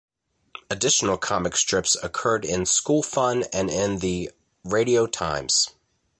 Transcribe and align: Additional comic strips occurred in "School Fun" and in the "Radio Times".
Additional 0.71 1.15
comic 1.15 1.55
strips 1.55 1.95
occurred 2.01 2.43
in 2.43 2.65
"School 2.65 3.03
Fun" 3.03 3.43
and 3.53 3.69
in 3.69 3.99
the 3.99 4.31
"Radio 4.63 5.05
Times". 5.05 5.69